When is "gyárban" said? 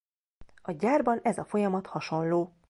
0.71-1.19